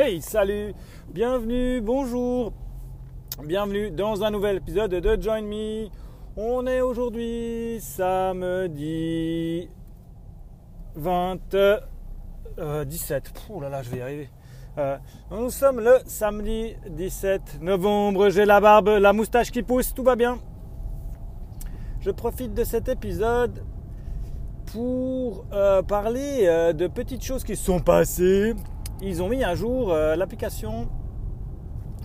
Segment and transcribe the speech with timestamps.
[0.00, 0.74] Hey, salut,
[1.12, 2.52] bienvenue, bonjour,
[3.42, 5.88] bienvenue dans un nouvel épisode de Join Me.
[6.36, 9.68] On est aujourd'hui samedi
[10.94, 11.36] 20,
[12.86, 13.32] 17.
[13.50, 14.30] Oh là là, je vais y arriver.
[14.78, 14.98] Euh,
[15.32, 18.30] nous sommes le samedi 17 novembre.
[18.30, 20.38] J'ai la barbe, la moustache qui pousse, tout va bien.
[21.98, 23.64] Je profite de cet épisode
[24.66, 28.54] pour euh, parler euh, de petites choses qui sont passées.
[29.00, 30.88] Ils ont mis à jour l'application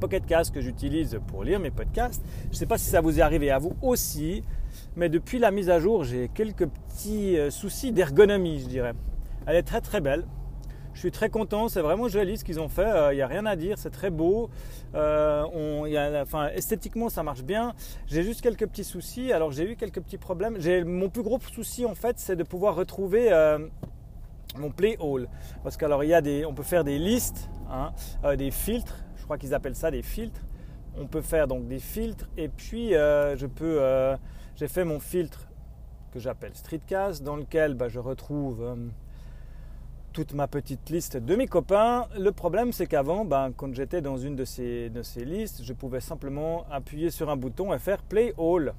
[0.00, 2.22] Pocket Cast que j'utilise pour lire mes podcasts.
[2.44, 4.42] Je ne sais pas si ça vous est arrivé à vous aussi,
[4.94, 8.92] mais depuis la mise à jour, j'ai quelques petits soucis d'ergonomie, je dirais.
[9.46, 10.24] Elle est très très belle.
[10.96, 13.26] Je suis très content, c'est vraiment joli ce qu'ils ont fait, il euh, n'y a
[13.26, 14.48] rien à dire, c'est très beau.
[14.94, 15.42] Euh,
[16.22, 17.74] enfin, esthétiquement ça marche bien.
[18.06, 20.56] J'ai juste quelques petits soucis, alors j'ai eu quelques petits problèmes.
[20.86, 23.58] Mon plus gros souci en fait c'est de pouvoir retrouver euh,
[24.58, 25.28] mon play all.
[25.62, 27.92] Parce qu'alors il y a des, on peut faire des listes, hein,
[28.36, 30.40] des filtres, je crois qu'ils appellent ça des filtres.
[30.98, 34.16] On peut faire donc des filtres et puis je peux,
[34.54, 35.48] j'ai fait mon filtre
[36.12, 38.76] que j'appelle Streetcast dans lequel bah, je retrouve
[40.16, 42.06] toute ma petite liste de mes copains.
[42.18, 45.74] Le problème, c'est qu'avant, ben, quand j'étais dans une de ces, de ces listes, je
[45.74, 48.72] pouvais simplement appuyer sur un bouton et faire Play All.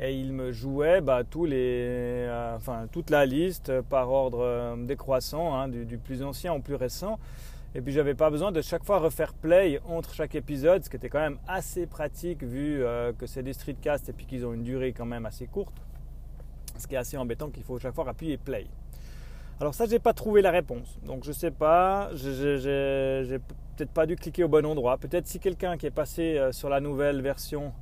[0.00, 4.76] Et il me jouait ben, tous les, euh, enfin, toute la liste par ordre euh,
[4.76, 7.18] décroissant, hein, du, plus ancien au plus récent.
[7.74, 10.96] Et puis j'avais pas besoin de chaque fois refaire play entre chaque épisode, ce qui
[10.96, 14.54] était quand même assez pratique vu euh, que c'est des streetcasts et puis qu'ils ont
[14.54, 15.74] une durée quand même assez courte.
[16.78, 18.66] Ce qui est assez embêtant qu'il faut chaque fois appuyer play.
[19.60, 20.98] Alors ça, j'ai pas trouvé la réponse.
[21.04, 23.40] Donc je sais pas, j'ai
[23.76, 24.98] peut-être pas dû cliquer au bon endroit.
[24.98, 27.72] Peut-être si quelqu'un qui est passé euh, sur la nouvelle version,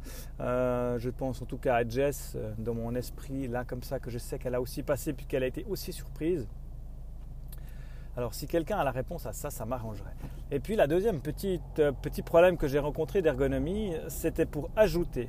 [0.40, 3.98] euh, je pense en tout cas à Jess, euh, dans mon esprit, là comme ça,
[3.98, 6.48] que je sais qu'elle a aussi passé puis qu'elle a été aussi surprise.
[8.16, 10.14] Alors si quelqu'un a la réponse à ça, ça m'arrangerait.
[10.50, 15.28] Et puis la deuxième petite, petit problème que j'ai rencontré d'ergonomie, c'était pour ajouter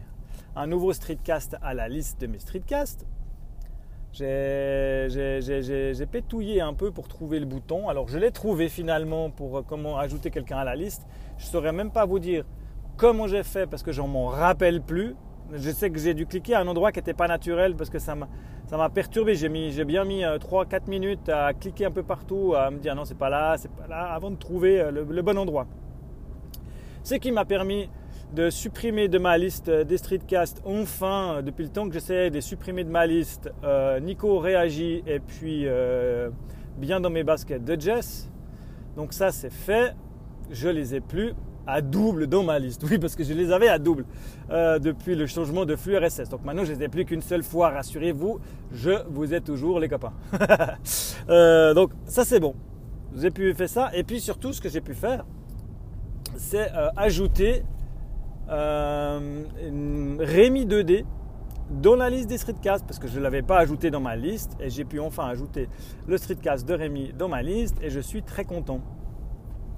[0.55, 3.05] un nouveau streetcast à la liste de mes streetcasts
[4.17, 7.89] j'ai pétouillé un peu pour trouver le bouton.
[7.89, 11.05] Alors je l'ai trouvé finalement pour euh, comment ajouter quelqu'un à la liste.
[11.38, 12.44] Je ne saurais même pas vous dire
[12.97, 15.16] comment j'ai fait parce que je m'en rappelle plus.
[15.53, 18.00] Je sais que j'ai dû cliquer à un endroit qui n'était pas naturel parce que
[18.00, 19.35] ça m'a perturbé.
[19.35, 19.50] J'ai
[19.85, 23.17] bien mis 3-4 euh, minutes à cliquer un peu partout, à me dire non c'est
[23.17, 25.67] pas là, c'est pas là, avant de trouver euh, le bon endroit.
[27.03, 27.89] Ce qui m'a permis
[28.33, 30.61] de supprimer de ma liste des streetcasts.
[30.65, 35.03] Enfin, depuis le temps que j'essayais de les supprimer de ma liste, euh, Nico réagit
[35.07, 36.29] et puis euh,
[36.77, 38.29] bien dans mes baskets de Jess.
[38.95, 39.95] Donc ça c'est fait.
[40.51, 41.33] Je les ai plus
[41.65, 42.83] à double dans ma liste.
[42.89, 44.05] Oui, parce que je les avais à double
[44.49, 46.29] euh, depuis le changement de flux RSS.
[46.29, 47.69] Donc maintenant, je les ai plus qu'une seule fois.
[47.69, 48.39] Rassurez-vous,
[48.71, 50.13] je vous ai toujours les copains.
[51.73, 52.55] donc ça c'est bon.
[53.15, 53.89] J'ai pu faire ça.
[53.94, 55.25] Et puis surtout, ce que j'ai pu faire,
[56.35, 57.76] c'est ajouter euh,
[58.49, 59.45] Rémi
[60.65, 61.05] 2D
[61.69, 64.55] dans la liste des streetcasts parce que je ne l'avais pas ajouté dans ma liste
[64.59, 65.67] et j'ai pu enfin ajouter
[66.07, 68.81] le streetcast de Rémi dans ma liste et je suis très content.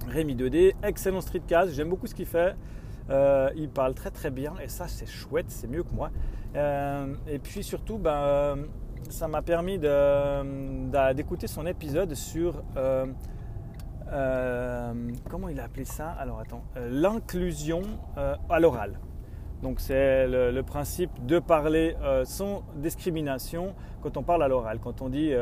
[0.08, 2.54] Rémi 2D, excellent streetcast, j'aime beaucoup ce qu'il fait.
[3.10, 6.10] Euh, il parle très très bien et ça c'est chouette, c'est mieux que moi.
[6.54, 8.58] Euh, et puis surtout, ben,
[9.08, 13.06] ça m'a permis d'écouter son épisode sur euh,
[15.60, 17.82] il a appelé ça Alors attends, euh, l'inclusion
[18.16, 18.98] euh, à l'oral.
[19.62, 21.94] Donc c'est le, principe de parler
[22.24, 24.78] sans discrimination quand on parle à l'oral.
[24.78, 25.34] Quand on dit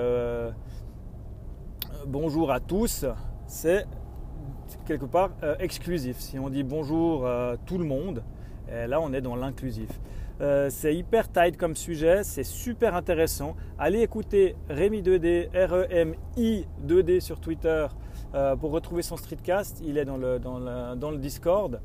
[2.05, 3.07] bonjour à tous,
[3.47, 3.87] c'est
[4.87, 5.31] quelque part
[5.61, 6.19] exclusif.
[6.19, 8.25] Si on dit bonjour à tout le monde,
[8.69, 10.01] là on est dans l'inclusif.
[10.69, 13.55] c'est hyper tight comme sujet, c'est super intéressant.
[13.79, 17.87] Allez écouter Rémi 2D, R-E-M-I 2D sur Twitter
[18.35, 21.81] euh, pour retrouver son streetcast, il est dans le, dans le, Discord.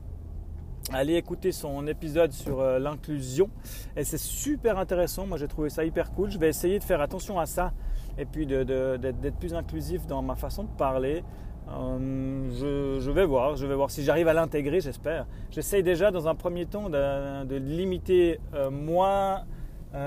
[0.92, 3.50] Allez écouter son épisode sur euh, l'inclusion.
[3.96, 5.26] Et c'est super intéressant.
[5.26, 6.30] Moi, j'ai trouvé ça hyper cool.
[6.30, 7.72] Je vais essayer de faire attention à ça
[8.18, 11.24] et puis d'être plus inclusif dans ma façon de parler.
[11.70, 15.26] Euh, je, vais voir, je vais voir si j'arrive à l'intégrer, j'espère.
[15.50, 19.46] J'essaye déjà dans un premier temps de, limiter moi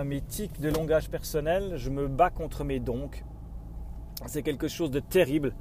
[0.04, 1.72] mes tics de langage personnel.
[1.76, 3.24] Je me bats contre mes donc.
[4.26, 5.54] C'est quelque chose de terrible.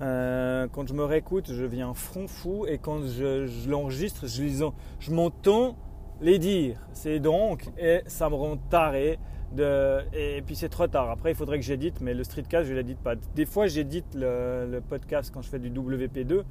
[0.00, 5.10] Euh, quand je me réécoute, je viens front fou et quand je, l'enregistre, je, je
[5.10, 5.76] m'entends
[6.20, 6.78] les dire.
[6.92, 9.18] C'est donc, et ça me rend taré.
[9.58, 11.10] Et, puis c'est trop tard.
[11.10, 13.14] Après, il faudrait que j'édite, mais le streetcast, je ne l'édite pas.
[13.34, 16.44] Des fois, j'édite le, podcast quand je fais du WP2,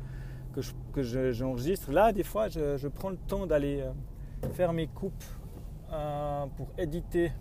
[0.94, 1.02] que,
[1.32, 1.92] j'enregistre.
[1.92, 5.24] Là, des fois, je, prends le temps d'aller euh, faire mes coupes
[5.92, 7.32] euh, pour éditer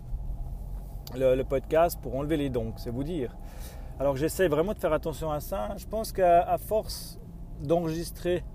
[1.15, 3.35] le, le, podcast, pour enlever les dons, c'est vous dire.
[3.99, 5.75] Alors j'essaie vraiment de faire attention à ça.
[5.77, 7.19] Je pense qu'à force
[7.61, 8.45] d'enregistrer,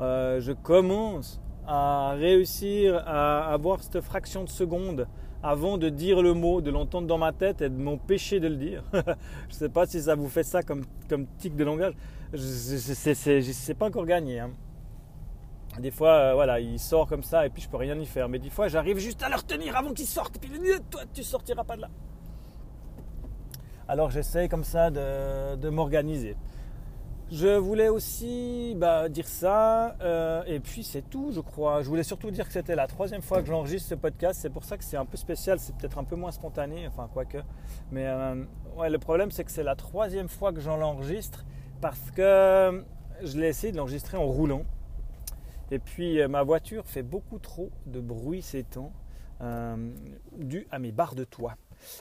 [0.00, 5.06] euh, je commence à réussir à avoir cette fraction de seconde
[5.42, 8.56] avant de dire le mot, de l'entendre dans ma tête et de m'empêcher de le
[8.56, 8.84] dire.
[8.94, 9.04] je ne
[9.50, 11.92] sais pas si ça vous fait ça comme, comme tic de langage.
[12.32, 14.40] Je ne sais pas encore gagné.
[14.40, 14.52] Hein.
[15.78, 18.30] Des fois, euh, voilà, il sort comme ça et puis je peux rien y faire.
[18.30, 20.36] Mais des fois, j'arrive juste à le retenir avant qu'il sorte.
[20.36, 20.50] Et puis,
[20.90, 21.90] toi, tu sortiras pas de là.
[23.86, 26.36] Alors, j'essaie comme ça de, m'organiser.
[27.30, 31.82] Je voulais aussi bah, dire ça, euh, et puis c'est tout, je crois.
[31.82, 34.40] Je voulais surtout dire que c'était la troisième fois que j'enregistre ce podcast.
[34.40, 37.08] C'est pour ça que c'est un peu spécial, c'est peut-être un peu moins spontané, enfin
[37.12, 37.38] quoique.
[37.90, 38.44] Mais euh,
[38.76, 41.44] ouais, le problème, c'est que c'est la troisième fois que j'en l'enregistre
[41.80, 42.84] parce que
[43.22, 44.62] je l'ai essayé de l'enregistrer en roulant.
[45.70, 48.92] Et puis euh, ma voiture fait beaucoup trop de bruit ces temps,
[50.38, 51.56] dû à mes barres de toit.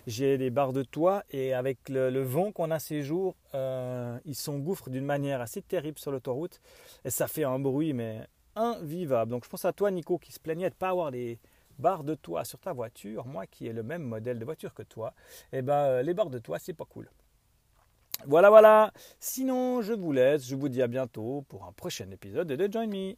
[0.07, 4.35] J'ai des barres de toit et avec le, vent qu'on a ces jours, euh, ils
[4.35, 6.61] s'engouffrent d'une manière assez terrible sur l'autoroute
[7.05, 9.31] et ça fait un bruit mais invivable.
[9.31, 11.39] Donc je pense à toi Nico qui se plaignait de ne pas avoir des
[11.79, 14.83] barres de toit sur ta voiture, moi qui ai le même modèle de voiture que
[14.83, 15.13] toi,
[15.51, 17.09] eh ben euh, les barres de toit c'est pas cool.
[18.27, 18.93] Voilà voilà.
[19.19, 22.87] Sinon je vous laisse, je vous dis à bientôt pour un prochain épisode de Join
[22.87, 23.15] Me.